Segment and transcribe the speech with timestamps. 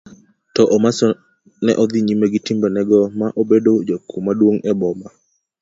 [0.55, 1.05] Tomaso
[1.63, 5.07] ne odhi nyime gi timbe nego ma obedo jakuo maduong' e boma.